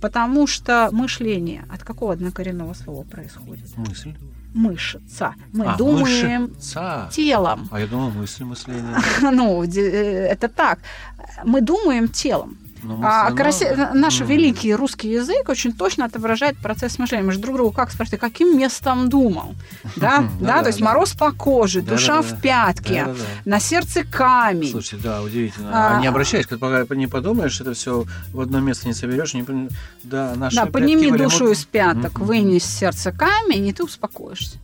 потому 0.00 0.46
что 0.46 0.88
мышление 0.92 1.64
от 1.72 1.82
какого 1.82 2.12
однокоренного 2.12 2.74
слова 2.74 3.02
происходит? 3.02 3.76
Мысль. 3.76 4.14
Мышца. 4.54 5.34
Мы 5.52 5.66
А, 5.66 5.76
думаем 5.76 6.52
мышца. 6.54 7.10
телом. 7.12 7.68
А 7.70 7.78
я 7.80 7.86
думал, 7.86 8.10
мысль, 8.10 8.44
мышление. 8.44 8.96
Ну, 9.20 9.62
э, 9.64 10.28
это 10.30 10.48
так. 10.48 10.78
Мы 11.44 11.60
думаем 11.60 12.08
телом. 12.08 12.56
Ну, 12.82 13.00
А 13.02 13.30
ну, 13.30 13.94
Наш 13.94 14.20
м. 14.20 14.26
великий 14.26 14.74
русский 14.74 15.08
язык 15.08 15.48
очень 15.48 15.72
точно 15.72 16.04
отображает 16.04 16.56
процесс 16.58 16.98
мышления. 16.98 17.24
Мы 17.24 17.32
же 17.32 17.38
друг 17.38 17.56
другу 17.56 17.72
как 17.72 17.90
спрашиваем, 17.90 18.20
каким 18.20 18.58
местом 18.58 19.08
думал? 19.08 19.54
Да, 19.96 20.20
Да, 20.20 20.28
да, 20.40 20.62
то 20.62 20.68
есть 20.68 20.80
мороз 20.80 21.14
по 21.14 21.32
коже, 21.32 21.82
душа 21.82 22.22
в 22.22 22.40
пятке, 22.40 23.08
на 23.44 23.60
сердце 23.60 24.04
камень. 24.04 24.70
Слушайте, 24.70 24.96
да, 25.02 25.22
удивительно. 25.22 25.70
А, 25.72 25.96
А, 25.96 26.00
не 26.00 26.06
обращаясь, 26.06 26.46
пока 26.46 26.84
не 26.94 27.06
подумаешь, 27.06 27.60
это 27.60 27.72
все 27.74 28.04
в 28.32 28.40
одно 28.40 28.60
место 28.60 28.88
не 28.88 28.94
соберешь. 28.94 29.34
Да, 30.02 30.34
подними 30.66 31.10
душу 31.10 31.50
из 31.50 31.64
пяток, 31.64 32.20
из 32.20 32.64
сердца 32.64 33.12
камень, 33.12 33.66
и 33.68 33.72
ты 33.72 33.84
успокоишься. 33.84 34.58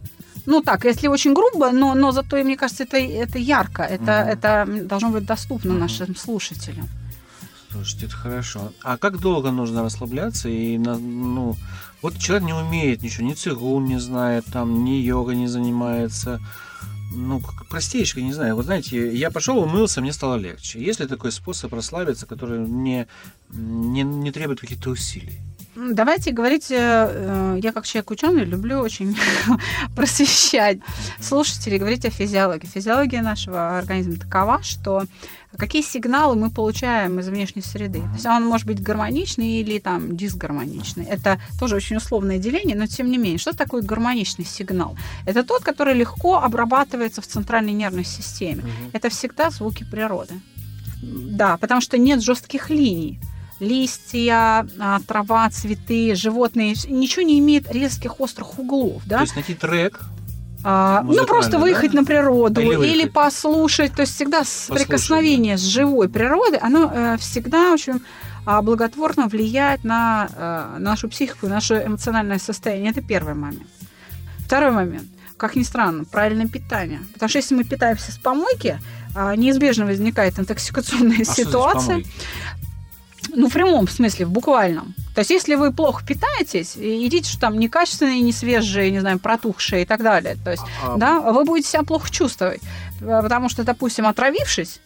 Ну 0.45 0.61
так, 0.61 0.85
если 0.85 1.07
очень 1.07 1.35
грубо, 1.35 1.71
но, 1.71 1.95
но 1.95 2.11
зато, 2.11 2.37
мне 2.42 2.57
кажется, 2.57 2.83
это, 2.83 2.97
это 2.97 3.38
ярко, 3.38 3.83
это, 3.83 4.02
Мгм. 4.02 4.12
это 4.31 4.66
должно 4.88 5.11
быть 5.11 5.25
доступно 5.25 5.71
Мгм. 5.73 5.81
нашим 5.81 6.16
слушателям. 6.16 6.88
Слушайте, 7.73 8.07
это 8.07 8.17
хорошо. 8.17 8.73
А 8.83 8.99
как 8.99 9.19
долго 9.19 9.50
нужно 9.50 9.83
расслабляться? 9.83 10.50
И, 10.50 10.76
ну, 10.76 11.57
вот 12.02 12.19
человек 12.19 12.47
не 12.47 12.52
умеет 12.52 13.02
ничего, 13.02 13.26
ни 13.26 13.33
цигун 13.33 13.87
не 13.87 13.99
знает, 13.99 14.45
там, 14.52 14.85
ни 14.85 14.91
йога 14.91 15.35
не 15.35 15.47
занимается. 15.47 16.38
Ну, 17.14 17.41
как 17.41 17.67
простейшее, 17.69 18.25
не 18.25 18.35
знаю. 18.35 18.57
Вот 18.57 18.67
знаете, 18.67 19.14
я 19.17 19.31
пошел, 19.31 19.59
умылся, 19.59 20.02
мне 20.02 20.12
стало 20.12 20.37
легче. 20.37 20.85
Есть 20.85 21.00
ли 21.00 21.07
такой 21.07 21.33
способ 21.33 21.73
расслабиться, 21.73 22.26
который 22.26 22.61
не, 22.61 23.07
не, 23.50 24.02
не 24.02 24.33
требует 24.33 24.61
каких-то 24.61 24.91
усилий? 24.91 25.41
Давайте 25.75 26.33
говорить, 26.33 26.71
э, 26.71 26.76
э, 26.76 27.61
я 27.62 27.73
как 27.73 27.87
человек 27.87 28.11
ученый 28.11 28.45
люблю 28.45 28.81
очень 28.81 29.17
просвещать 29.97 30.79
слушателей, 31.19 31.79
говорить 31.79 32.05
о 32.05 32.11
физиологии. 32.11 32.67
Физиология 32.67 33.23
нашего 33.23 33.79
организма 33.79 34.17
такова, 34.17 34.62
что 34.62 35.05
какие 35.57 35.81
сигналы 35.81 36.37
мы 36.37 36.50
получаем 36.50 37.19
из 37.21 37.29
внешней 37.29 37.62
среды. 37.62 38.00
То 38.00 38.12
есть 38.12 38.26
он 38.26 38.45
может 38.45 38.67
быть 38.67 38.83
гармоничный 38.83 39.61
или 39.61 39.79
там 39.79 40.14
дисгармоничный. 40.14 41.07
Это 41.07 41.41
тоже 41.59 41.76
очень 41.76 41.97
условное 41.97 42.38
деление, 42.38 42.76
но 42.76 42.87
тем 42.87 43.11
не 43.11 43.17
менее. 43.17 43.38
Что 43.38 43.57
такое 43.57 43.81
гармоничный 43.81 44.45
сигнал? 44.45 44.95
Это 45.25 45.43
тот, 45.43 45.62
который 45.62 45.95
легко 45.95 46.37
обрабатывается 46.37 47.23
в 47.23 47.26
центральной 47.26 47.73
нервной 47.73 48.05
системе. 48.05 48.62
Это 48.93 49.09
всегда 49.09 49.49
звуки 49.49 49.87
природы. 49.91 50.35
Да, 51.02 51.57
потому 51.57 51.81
что 51.81 51.97
нет 51.97 52.23
жестких 52.23 52.69
линий. 52.69 53.19
Листья, 53.62 54.66
а, 54.81 55.00
трава, 55.07 55.49
цветы, 55.50 56.16
животные, 56.16 56.75
ничего 56.88 57.23
не 57.23 57.38
имеет 57.38 57.73
резких 57.73 58.21
острых 58.21 58.59
углов, 58.59 59.02
да? 59.07 59.19
То 59.19 59.23
есть 59.23 59.37
найти 59.37 59.54
трек, 59.54 60.00
А, 60.64 61.02
ну, 61.02 61.25
просто 61.26 61.52
да? 61.52 61.59
выехать 61.59 61.92
на 61.92 62.04
природу 62.04 62.61
Или 62.61 62.88
или, 62.92 63.09
послушать. 63.09 63.95
То 63.95 64.02
есть 64.02 64.14
всегда 64.14 64.45
соприкосновение 64.45 65.57
с 65.57 65.61
живой 65.61 66.09
природой, 66.09 66.59
оно 66.59 66.90
э, 66.92 67.16
всегда 67.19 67.73
очень 67.73 68.00
а, 68.47 68.62
благотворно 68.62 69.28
влияет 69.28 69.85
на 69.85 70.28
э, 70.35 70.78
нашу 70.78 71.09
психику, 71.09 71.47
наше 71.47 71.85
эмоциональное 71.87 72.38
состояние. 72.38 72.90
Это 72.90 73.00
первый 73.00 73.35
момент. 73.35 73.69
Второй 74.45 74.73
момент. 74.73 75.07
Как 75.37 75.57
ни 75.57 75.62
странно, 75.62 76.04
правильное 76.04 76.49
питание. 76.49 77.00
Потому 77.14 77.28
что 77.28 77.38
если 77.38 77.54
мы 77.54 77.64
питаемся 77.64 78.12
с 78.12 78.19
помойки, 78.19 78.78
а, 79.14 79.37
неизбежно 79.37 79.87
возникает 79.87 80.38
интоксикационная 80.38 81.21
А 81.21 81.25
ситуация. 81.25 82.02
Ну, 83.35 83.49
в 83.49 83.52
прямом 83.52 83.88
смысле, 83.88 84.26
в 84.26 84.31
буквальном. 84.31 84.95
То 85.14 85.21
есть, 85.21 85.31
если 85.31 85.55
вы 85.55 85.73
плохо 85.73 86.05
питаетесь, 86.05 86.75
едите 86.76 87.31
что 87.31 87.41
там 87.41 87.59
некачественные, 87.59 88.21
не 88.21 88.33
свежие, 88.33 88.91
не 88.91 89.00
знаю, 89.00 89.19
протухшие 89.19 89.83
и 89.83 89.85
так 89.85 90.02
далее, 90.02 90.37
то 90.45 90.50
есть, 90.50 90.62
А, 90.85 90.97
да, 90.97 91.21
вы 91.21 91.45
будете 91.45 91.69
себя 91.69 91.83
плохо 91.83 92.11
чувствовать. 92.11 92.61
Э, 93.00 93.21
Потому 93.23 93.49
что, 93.49 93.62
допустим, 93.64 94.07
отравившись, 94.07 94.81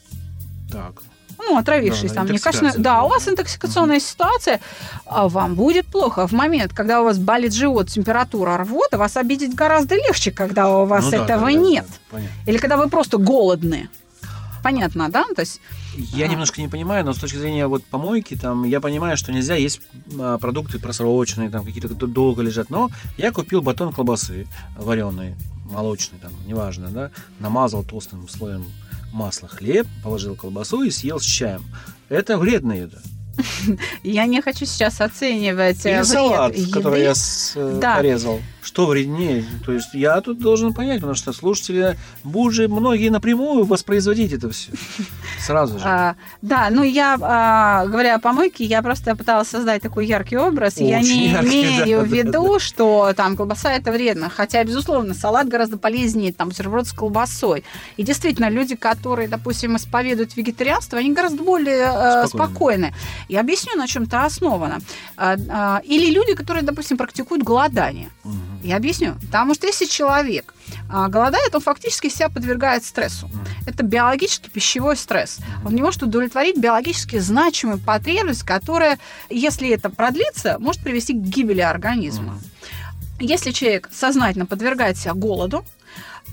Так. 0.70 1.02
ну, 1.38 1.56
отравившись, 1.56 2.10
Да, 2.10 2.16
там, 2.16 2.26
некачественно... 2.26 2.72
Да, 2.76 3.02
у 3.04 3.08
вас 3.08 3.24
да. 3.24 3.32
интоксикационная 3.32 4.00
ситуация, 4.00 4.60
а 5.06 5.28
вам 5.28 5.54
будет 5.54 5.86
плохо. 5.86 6.26
В 6.26 6.32
момент, 6.32 6.72
когда 6.74 7.00
у 7.00 7.04
вас 7.04 7.18
болит 7.18 7.54
живот, 7.54 7.88
температура, 7.88 8.56
рвота, 8.58 8.98
вас 8.98 9.16
обидеть 9.16 9.54
гораздо 9.54 9.94
легче, 9.96 10.30
когда 10.30 10.68
у 10.68 10.84
вас 10.86 11.04
Ну 11.06 11.10
да, 11.12 11.16
этого 11.24 11.46
да, 11.46 11.46
да, 11.46 11.52
нет. 11.52 11.86
да, 11.88 11.94
понятно. 12.10 12.34
Или 12.50 12.58
когда 12.58 12.76
вы 12.76 12.88
просто 12.88 13.16
голодны. 13.18 13.88
Понятно, 14.66 15.08
да? 15.08 15.24
То 15.36 15.42
есть, 15.42 15.60
Я 15.96 16.26
А. 16.26 16.28
немножко 16.28 16.60
не 16.60 16.66
понимаю, 16.66 17.04
но 17.04 17.12
с 17.12 17.18
точки 17.18 17.36
зрения 17.36 17.68
вот 17.68 17.84
помойки, 17.84 18.34
там, 18.34 18.64
я 18.64 18.80
понимаю, 18.80 19.16
что 19.16 19.30
нельзя 19.30 19.54
есть 19.54 19.80
а, 20.18 20.38
продукты 20.38 20.80
просроченные, 20.80 21.50
там, 21.50 21.64
какие-то 21.64 21.88
долго 21.94 22.42
лежат, 22.42 22.68
но 22.68 22.90
я 23.16 23.30
купил 23.30 23.62
батон 23.62 23.92
колбасы 23.92 24.48
вареный, 24.76 25.36
молочный, 25.70 26.18
там, 26.18 26.32
неважно, 26.48 26.88
да, 26.88 27.10
намазал 27.38 27.84
толстым 27.84 28.28
слоем 28.28 28.64
масла 29.12 29.48
хлеб, 29.48 29.86
положил 30.02 30.34
колбасу 30.34 30.82
и 30.82 30.90
съел 30.90 31.20
с 31.20 31.24
чаем. 31.24 31.62
Это 32.08 32.36
вредная 32.36 32.82
еда. 32.82 32.98
я 34.02 34.26
не 34.26 34.40
хочу 34.42 34.66
сейчас 34.66 35.00
оценивать 35.00 35.86
э, 35.86 35.90
Или 35.90 35.96
вред 35.98 36.06
салат, 36.06 36.54
который 36.72 37.02
я 37.02 37.12
э, 37.54 37.80
порезал. 37.80 38.40
Что 38.66 38.86
вреднее? 38.86 39.44
То 39.64 39.70
есть 39.70 39.94
я 39.94 40.20
тут 40.20 40.40
должен 40.40 40.74
понять, 40.74 40.96
потому 40.96 41.14
что 41.14 41.32
слушатели 41.32 41.96
будут 42.24 42.52
же 42.54 42.66
многие 42.66 43.10
напрямую 43.10 43.64
воспроизводить 43.64 44.32
это 44.32 44.50
все. 44.50 44.72
Сразу 45.40 45.78
же. 45.78 45.84
А, 45.86 46.16
да, 46.42 46.68
ну 46.70 46.82
я, 46.82 47.16
а, 47.20 47.86
говоря 47.86 48.16
о 48.16 48.18
помойке, 48.18 48.64
я 48.64 48.82
просто 48.82 49.14
пыталась 49.14 49.46
создать 49.46 49.82
такой 49.82 50.06
яркий 50.06 50.36
образ. 50.36 50.78
и 50.78 50.84
я 50.84 50.98
Очень 50.98 51.10
не 51.10 51.28
яркий, 51.28 51.48
имею 51.48 52.00
да, 52.00 52.04
в 52.04 52.10
да, 52.10 52.16
виду, 52.16 52.58
что 52.58 53.12
там 53.16 53.36
колбаса 53.36 53.72
это 53.72 53.92
вредно. 53.92 54.30
Хотя, 54.30 54.64
безусловно, 54.64 55.14
салат 55.14 55.46
гораздо 55.46 55.78
полезнее, 55.78 56.32
там, 56.32 56.48
бутерброд 56.48 56.88
с 56.88 56.92
колбасой. 56.92 57.62
И 57.96 58.02
действительно, 58.02 58.48
люди, 58.48 58.74
которые, 58.74 59.28
допустим, 59.28 59.76
исповедуют 59.76 60.36
вегетарианство, 60.36 60.98
они 60.98 61.12
гораздо 61.12 61.44
более 61.44 61.86
э, 61.86 62.26
Спокойно. 62.26 62.26
спокойны. 62.26 62.94
Я 63.28 63.40
объясню, 63.42 63.76
на 63.76 63.86
чем 63.86 64.02
это 64.02 64.24
основано. 64.24 64.80
А, 65.16 65.36
а, 65.48 65.82
или 65.84 66.10
люди, 66.10 66.34
которые, 66.34 66.64
допустим, 66.64 66.96
практикуют 66.96 67.44
голодание. 67.44 68.08
Мгм. 68.24 68.55
Я 68.66 68.76
объясню. 68.76 69.14
Потому 69.26 69.54
что 69.54 69.68
если 69.68 69.84
человек 69.84 70.52
а, 70.90 71.06
голодает, 71.08 71.54
он 71.54 71.60
фактически 71.60 72.08
себя 72.08 72.28
подвергает 72.28 72.84
стрессу. 72.84 73.30
Это 73.64 73.84
биологический 73.84 74.50
пищевой 74.50 74.96
стресс. 74.96 75.38
Он 75.64 75.72
не 75.72 75.82
может 75.82 76.02
удовлетворить 76.02 76.58
биологически 76.58 77.18
значимую 77.18 77.78
потребность, 77.78 78.42
которая, 78.42 78.98
если 79.30 79.70
это 79.70 79.88
продлится, 79.88 80.56
может 80.58 80.82
привести 80.82 81.12
к 81.12 81.16
гибели 81.18 81.60
организма. 81.60 82.40
Если 83.20 83.52
человек 83.52 83.88
сознательно 83.92 84.46
подвергает 84.46 84.98
себя 84.98 85.14
голоду, 85.14 85.64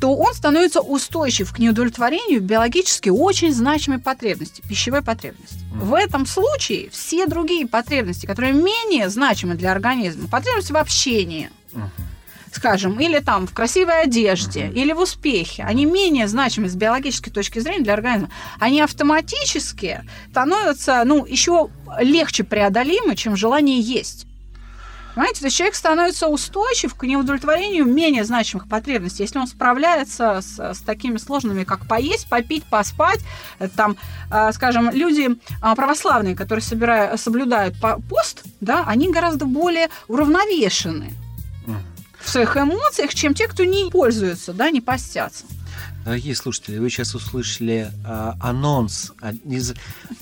то 0.01 0.15
он 0.15 0.33
становится 0.33 0.81
устойчив 0.81 1.53
к 1.53 1.59
неудовлетворению 1.59 2.41
биологически 2.41 3.09
очень 3.09 3.53
значимой 3.53 3.99
потребности, 3.99 4.63
пищевой 4.67 5.03
потребности. 5.03 5.59
Мгм. 5.71 5.85
В 5.87 5.93
этом 5.93 6.25
случае 6.25 6.89
все 6.89 7.27
другие 7.27 7.67
потребности, 7.67 8.25
которые 8.25 8.53
менее 8.53 9.09
значимы 9.09 9.53
для 9.53 9.71
организма, 9.71 10.27
потребности 10.27 10.71
в 10.71 10.77
общении, 10.77 11.51
Мгм. 11.71 11.89
Скажем, 12.53 12.99
или 12.99 13.19
там 13.19 13.47
в 13.47 13.53
красивой 13.53 14.03
одежде, 14.03 14.65
Мгм. 14.65 14.73
или 14.75 14.93
в 14.93 14.99
успехе, 14.99 15.63
они 15.63 15.85
менее 15.85 16.27
значимы 16.27 16.69
с 16.69 16.75
биологической 16.75 17.31
точки 17.31 17.59
зрения 17.59 17.83
для 17.83 17.93
организма, 17.93 18.29
они 18.59 18.81
автоматически 18.81 20.01
становятся, 20.31 21.03
ну, 21.05 21.25
еще 21.25 21.69
легче 21.99 22.43
преодолимы, 22.43 23.15
чем 23.15 23.35
желание 23.35 23.79
есть. 23.79 24.27
Понимаете, 25.15 25.41
то 25.41 25.45
есть 25.45 25.57
человек 25.57 25.75
становится 25.75 26.27
устойчив 26.27 26.95
к 26.95 27.03
неудовлетворению 27.03 27.85
менее 27.85 28.23
значимых 28.25 28.67
потребностей, 28.67 29.21
если 29.21 29.37
он 29.37 29.45
справляется 29.45 30.41
с, 30.41 30.59
с 30.73 30.79
такими 30.79 31.17
сложными, 31.17 31.63
как 31.65 31.85
поесть, 31.87 32.27
попить, 32.29 32.63
поспать. 32.63 33.19
Э, 33.59 33.67
Там, 33.67 33.95
э, 34.31 34.51
скажем, 34.53 34.89
люди 34.89 35.29
а, 35.61 35.75
православные, 35.75 36.35
которые 36.35 36.63
собирают, 36.63 37.21
соблюдают 37.21 37.79
по- 37.79 37.99
пост, 38.09 38.41
да, 38.59 38.85
они 38.87 39.11
гораздо 39.11 39.45
более 39.45 39.89
уравновешены. 40.07 41.11
В 42.23 42.29
своих 42.29 42.57
эмоциях, 42.57 43.13
чем 43.13 43.33
те, 43.33 43.47
кто 43.47 43.63
не 43.63 43.89
пользуются, 43.91 44.53
да, 44.53 44.71
не 44.71 44.81
постятся. 44.81 45.45
Дорогие 46.05 46.35
слушатели, 46.35 46.79
вы 46.79 46.89
сейчас 46.89 47.15
услышали 47.15 47.91
а, 48.05 48.35
анонс 48.41 49.13
из, 49.45 49.73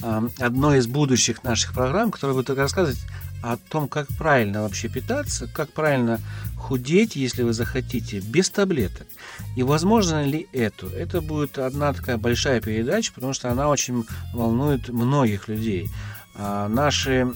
а, 0.02 0.28
одной 0.40 0.80
из 0.80 0.88
будущих 0.88 1.44
наших 1.44 1.74
программ, 1.74 2.12
которая 2.12 2.36
будет 2.36 2.50
рассказывать 2.52 3.00
о 3.42 3.58
том, 3.58 3.88
как 3.88 4.08
правильно 4.10 4.62
вообще 4.62 4.90
питаться, 4.90 5.48
как 5.48 5.72
правильно 5.72 6.20
худеть, 6.56 7.16
если 7.16 7.42
вы 7.42 7.54
захотите, 7.54 8.20
без 8.20 8.52
таблеток. 8.52 9.08
И 9.56 9.64
возможно 9.64 10.24
ли 10.24 10.48
это? 10.54 10.88
Это 10.88 11.22
будет 11.22 11.58
одна 11.58 11.94
такая 11.94 12.18
большая 12.18 12.62
передача, 12.62 13.12
потому 13.14 13.34
что 13.34 13.50
она 13.50 13.68
очень 13.68 14.06
волнует 14.34 14.90
многих 14.90 15.48
людей. 15.48 15.90
А 16.36 16.68
наши 16.68 17.34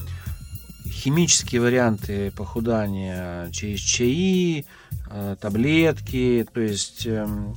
химические 0.87 1.61
варианты 1.61 2.31
похудания 2.31 3.49
через 3.51 3.79
чаи, 3.79 4.65
а, 5.07 5.35
таблетки, 5.35 6.47
то 6.53 6.61
есть 6.61 7.05
эм, 7.05 7.55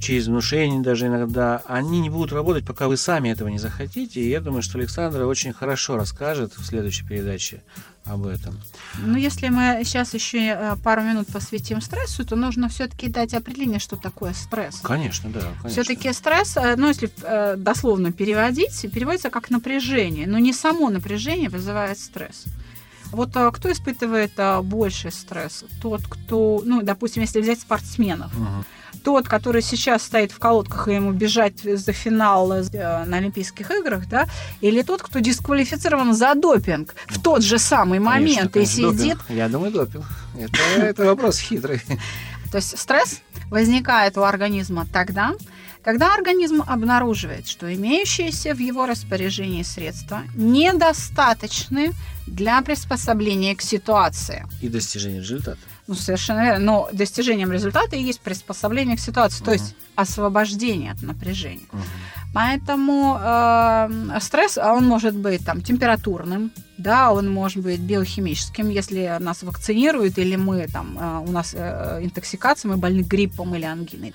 через 0.00 0.26
внушение 0.26 0.80
даже 0.80 1.06
иногда, 1.06 1.62
они 1.66 2.00
не 2.00 2.10
будут 2.10 2.32
работать, 2.32 2.66
пока 2.66 2.88
вы 2.88 2.96
сами 2.96 3.30
этого 3.30 3.48
не 3.48 3.58
захотите. 3.58 4.20
И 4.20 4.28
я 4.28 4.40
думаю, 4.40 4.62
что 4.62 4.78
Александра 4.78 5.26
очень 5.26 5.52
хорошо 5.52 5.96
расскажет 5.96 6.52
в 6.56 6.64
следующей 6.64 7.06
передаче 7.06 7.62
об 8.04 8.26
этом. 8.26 8.58
Ну, 8.98 9.16
если 9.16 9.48
мы 9.48 9.82
сейчас 9.84 10.14
еще 10.14 10.38
э, 10.38 10.76
пару 10.82 11.02
минут 11.02 11.28
посвятим 11.28 11.80
стрессу, 11.80 12.24
то 12.24 12.36
нужно 12.36 12.68
все-таки 12.68 13.08
дать 13.08 13.32
определение, 13.34 13.78
что 13.78 13.96
такое 13.96 14.32
стресс. 14.32 14.80
Конечно, 14.82 15.30
да. 15.30 15.68
Все-таки 15.68 16.12
стресс, 16.12 16.56
э, 16.56 16.74
ну, 16.76 16.88
если 16.88 17.10
э, 17.22 17.56
дословно 17.56 18.12
переводить, 18.12 18.86
переводится 18.92 19.30
как 19.30 19.50
напряжение, 19.50 20.26
но 20.26 20.38
не 20.38 20.52
само 20.52 20.90
напряжение 20.90 21.48
вызывает 21.48 21.98
стресс. 21.98 22.44
Вот 23.12 23.30
кто 23.30 23.70
испытывает 23.70 24.32
больше 24.64 25.10
стресс? 25.10 25.64
Тот, 25.80 26.02
кто, 26.08 26.62
ну, 26.64 26.82
допустим, 26.82 27.22
если 27.22 27.40
взять 27.40 27.60
спортсменов. 27.60 28.32
Угу 28.36 28.64
тот, 29.02 29.28
который 29.28 29.62
сейчас 29.62 30.02
стоит 30.02 30.32
в 30.32 30.38
колодках 30.38 30.88
и 30.88 30.94
ему 30.94 31.12
бежать 31.12 31.60
за 31.60 31.92
финал 31.92 32.52
э, 32.52 33.04
на 33.04 33.16
Олимпийских 33.16 33.70
играх, 33.70 34.08
да, 34.08 34.26
или 34.60 34.82
тот, 34.82 35.02
кто 35.02 35.18
дисквалифицирован 35.18 36.14
за 36.14 36.34
допинг 36.34 36.94
в 37.06 37.20
тот 37.20 37.42
же 37.42 37.58
самый 37.58 37.98
момент 37.98 38.52
конечно, 38.52 38.58
и 38.58 38.92
сидит. 38.92 39.18
Допинг. 39.18 39.30
Я 39.30 39.48
думаю, 39.48 39.72
допинг. 39.72 40.04
Это, 40.38 40.58
это 40.76 41.04
вопрос 41.04 41.38
хитрый. 41.38 41.80
То 42.50 42.58
есть 42.58 42.78
стресс 42.78 43.20
возникает 43.50 44.18
у 44.18 44.22
организма 44.22 44.86
тогда, 44.92 45.32
когда 45.82 46.14
организм 46.14 46.62
обнаруживает, 46.66 47.46
что 47.48 47.72
имеющиеся 47.72 48.54
в 48.54 48.58
его 48.58 48.86
распоряжении 48.86 49.62
средства 49.62 50.22
недостаточны 50.34 51.92
для 52.26 52.62
приспособления 52.62 53.54
к 53.56 53.62
ситуации. 53.62 54.46
И 54.60 54.68
достижения 54.68 55.18
результата. 55.18 55.58
Ну, 55.88 55.94
совершенно 55.94 56.44
верно. 56.44 56.64
Но 56.64 56.88
достижением 56.92 57.52
результата 57.52 57.96
и 57.96 58.02
есть 58.02 58.20
приспособление 58.20 58.96
к 58.96 59.00
ситуации, 59.00 59.42
uh-huh. 59.42 59.46
то 59.46 59.52
есть 59.52 59.74
освобождение 59.96 60.92
от 60.92 61.02
напряжения. 61.02 61.66
Uh-huh. 61.72 61.80
Поэтому 62.32 63.18
э, 63.20 64.18
стресс, 64.20 64.56
а 64.56 64.72
он 64.72 64.86
может 64.86 65.14
быть 65.14 65.44
там 65.44 65.60
температурным, 65.60 66.50
да, 66.78 67.12
он 67.12 67.30
может 67.30 67.62
быть 67.62 67.80
биохимическим, 67.80 68.70
если 68.70 69.18
нас 69.20 69.42
вакцинируют 69.42 70.16
или 70.18 70.36
мы 70.36 70.66
там 70.68 70.96
э, 70.98 71.28
у 71.28 71.32
нас 71.32 71.52
э, 71.54 72.00
интоксикация, 72.02 72.70
мы 72.70 72.76
больны 72.78 73.02
гриппом 73.02 73.54
или 73.54 73.64
ангиной. 73.64 74.14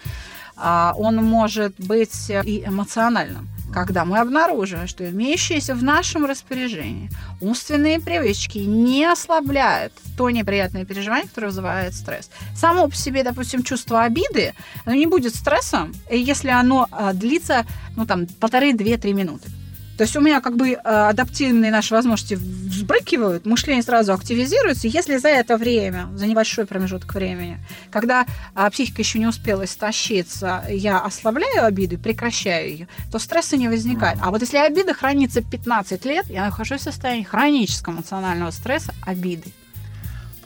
Э, 0.58 0.92
он 0.98 1.18
может 1.18 1.74
быть 1.78 2.30
и 2.30 2.64
эмоциональным 2.66 3.50
когда 3.74 4.06
мы 4.06 4.20
обнаруживаем, 4.20 4.88
что 4.88 5.08
имеющиеся 5.10 5.76
в 5.76 5.84
нашем 5.84 6.26
распоряжении 6.26 7.10
умственные 7.42 8.00
привычки 8.00 8.60
не 8.60 9.06
ослабляют 9.06 9.94
то 10.18 10.30
неприятное 10.30 10.86
переживание, 10.86 11.28
которое 11.28 11.48
вызывает 11.48 11.94
стресс. 11.94 12.30
Само 12.56 12.88
по 12.88 12.96
себе, 12.96 13.24
допустим, 13.24 13.64
чувство 13.64 14.04
обиды, 14.04 14.54
оно 14.86 14.96
не 14.96 15.06
будет 15.06 15.36
стрессом, 15.36 15.94
если 16.10 16.50
оно 16.50 16.88
а, 16.92 17.14
длится, 17.14 17.66
ну, 17.96 18.06
там, 18.06 18.26
полторы-две-три 18.26 19.14
минуты. 19.14 19.50
То 19.98 20.04
есть 20.04 20.16
у 20.16 20.22
меня 20.22 20.42
как 20.42 20.56
бы 20.56 20.70
э, 20.70 20.78
адаптивные 20.78 21.72
наши 21.72 21.94
возможности 21.94 22.36
взбрыкивают, 22.36 23.48
мышление 23.48 23.82
сразу 23.82 24.14
активизируется. 24.14 24.88
Если 24.88 25.18
за 25.18 25.30
это 25.30 25.58
время, 25.58 26.08
за 26.14 26.28
небольшой 26.28 26.68
промежуток 26.68 27.16
времени, 27.16 27.58
когда 27.90 28.28
а, 28.54 28.70
психика 28.70 29.02
еще 29.02 29.18
не 29.18 29.26
успела 29.26 29.66
истощиться, 29.66 30.64
я 30.70 31.00
ослабляю 31.00 31.66
обиду, 31.66 31.98
прекращаю 31.98 32.70
ее, 32.70 32.88
то 33.12 33.18
стресса 33.18 33.58
не 33.58 33.70
возникает. 33.70 34.20
А 34.22 34.30
вот 34.30 34.42
если 34.42 34.58
обида 34.58 34.94
хранится 34.94 35.42
15 35.42 36.06
лет, 36.06 36.28
я 36.30 36.46
нахожусь 36.46 36.82
в 36.82 36.84
состоянии 36.84 37.24
хронического 37.24 37.94
эмоционального 37.96 38.52
стресса 38.52 38.94
обиды. 39.02 39.52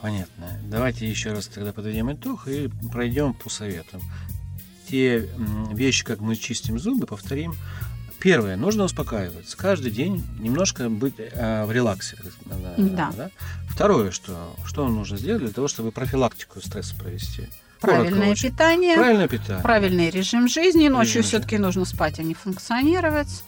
Понятно. 0.00 0.58
Давайте 0.64 1.08
еще 1.08 1.32
раз 1.32 1.46
тогда 1.46 1.72
подведем 1.72 2.10
итог 2.10 2.48
и 2.48 2.70
пройдем 2.90 3.34
по 3.34 3.50
советам. 3.50 4.00
Те 4.88 5.28
вещи, 5.70 6.04
как 6.04 6.20
мы 6.20 6.36
чистим 6.36 6.78
зубы, 6.78 7.06
повторим 7.06 7.54
Первое, 8.22 8.56
нужно 8.56 8.84
успокаиваться. 8.84 9.56
Каждый 9.56 9.90
день 9.90 10.24
немножко 10.38 10.88
быть 10.88 11.14
э, 11.18 11.64
в 11.64 11.72
релаксе. 11.72 12.16
Да. 12.76 13.12
да. 13.16 13.30
Второе, 13.68 14.12
что, 14.12 14.54
что 14.64 14.86
нужно 14.86 15.16
сделать 15.16 15.42
для 15.42 15.50
того, 15.50 15.66
чтобы 15.66 15.90
профилактику 15.90 16.60
стресса 16.60 16.94
провести. 16.94 17.48
Правильное 17.80 18.36
питание. 18.36 18.94
Правильное 18.94 19.26
питание. 19.26 19.62
Правильный 19.62 20.10
режим 20.10 20.46
жизни. 20.46 20.86
Ночью 20.86 21.24
все-таки 21.24 21.58
нужно 21.58 21.84
спать, 21.84 22.20
а 22.20 22.22
не 22.22 22.34
функционировать 22.34 23.42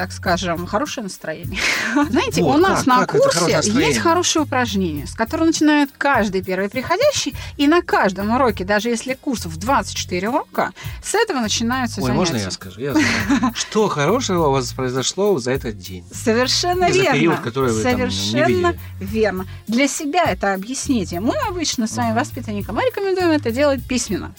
так 0.00 0.12
скажем, 0.12 0.66
хорошее 0.66 1.04
настроение. 1.04 1.60
Знаете, 2.08 2.42
вот, 2.42 2.56
у 2.56 2.58
нас 2.58 2.84
как, 2.84 2.86
на 2.86 3.06
как 3.06 3.20
курсе 3.20 3.60
есть 3.62 3.98
хорошее 3.98 4.44
упражнение, 4.46 5.06
с 5.06 5.12
которого 5.12 5.44
начинает 5.44 5.90
каждый 5.98 6.42
первый 6.42 6.70
приходящий, 6.70 7.34
и 7.58 7.68
на 7.68 7.82
каждом 7.82 8.30
уроке, 8.30 8.64
даже 8.64 8.88
если 8.88 9.12
курс 9.12 9.44
в 9.44 9.58
24 9.58 10.30
урока, 10.30 10.72
с 11.04 11.14
этого 11.14 11.40
начинаются 11.40 12.00
Ой, 12.00 12.06
занятия. 12.06 12.18
можно 12.18 12.36
я 12.38 12.50
скажу? 12.50 12.80
Я 12.80 12.92
знаю. 12.92 13.06
Что 13.54 13.88
хорошего 13.88 14.46
у 14.46 14.52
вас 14.52 14.72
произошло 14.72 15.38
за 15.38 15.50
этот 15.50 15.76
день? 15.76 16.02
Совершенно 16.10 16.86
И 16.86 16.92
верно. 16.92 17.12
период, 17.12 17.40
который 17.40 17.70
вы 17.70 17.82
Совершенно 17.82 18.74
верно. 19.00 19.46
Для 19.66 19.86
себя 19.86 20.24
это 20.24 20.54
объясните. 20.54 21.20
Мы 21.20 21.34
обычно 21.46 21.86
с 21.86 21.94
вами, 21.94 22.16
воспитанникам, 22.16 22.76
мы 22.76 22.86
рекомендуем 22.86 23.32
это 23.32 23.50
делать 23.50 23.86
письменно. 23.86 24.32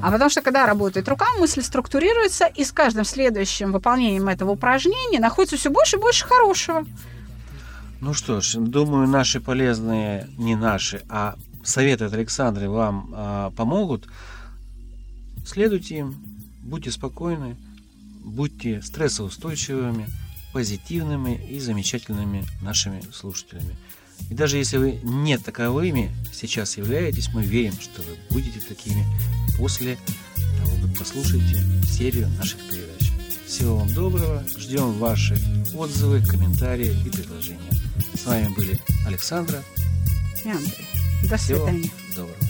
А 0.00 0.10
потому 0.10 0.30
что, 0.30 0.40
когда 0.40 0.64
работает 0.64 1.06
рука, 1.06 1.26
мысль 1.38 1.60
структурируется, 1.62 2.46
и 2.46 2.64
с 2.64 2.72
каждым 2.72 3.04
следующим 3.04 3.72
выполнением 3.72 4.28
этого 4.30 4.52
упражнения 4.52 5.01
мнений 5.02 5.20
находится 5.20 5.56
все 5.56 5.70
больше 5.70 5.96
и 5.96 6.00
больше 6.00 6.26
хорошего. 6.26 6.86
Ну 8.00 8.14
что 8.14 8.40
ж, 8.40 8.54
думаю, 8.56 9.06
наши 9.06 9.40
полезные, 9.40 10.28
не 10.36 10.56
наши, 10.56 11.02
а 11.08 11.36
советы 11.62 12.06
от 12.06 12.12
Александры 12.12 12.68
вам 12.68 13.10
а, 13.14 13.50
помогут. 13.50 14.08
Следуйте 15.46 15.98
им, 15.98 16.16
будьте 16.62 16.90
спокойны, 16.90 17.56
будьте 18.24 18.82
стрессоустойчивыми, 18.82 20.08
позитивными 20.52 21.40
и 21.48 21.60
замечательными 21.60 22.44
нашими 22.60 23.02
слушателями. 23.12 23.76
И 24.30 24.34
даже 24.34 24.56
если 24.56 24.76
вы 24.76 25.00
не 25.02 25.38
таковыми 25.38 26.10
сейчас 26.32 26.76
являетесь, 26.76 27.32
мы 27.32 27.44
верим, 27.44 27.74
что 27.80 28.02
вы 28.02 28.16
будете 28.30 28.60
такими 28.60 29.04
после 29.58 29.96
того, 30.58 30.72
как 30.82 30.98
послушаете 30.98 31.60
серию 31.86 32.28
наших 32.38 32.58
передач. 32.68 32.91
Всего 33.52 33.76
вам 33.76 33.92
доброго. 33.92 34.42
Ждем 34.56 34.94
ваши 34.94 35.36
отзывы, 35.74 36.24
комментарии 36.24 36.96
и 37.04 37.10
предложения. 37.10 37.70
С 38.14 38.24
вами 38.24 38.48
были 38.56 38.80
Александра 39.06 39.62
и 40.42 40.48
Андрей. 40.48 40.88
До 41.28 41.36
свидания. 41.36 41.90
Всего 42.10 42.24
доброго. 42.24 42.41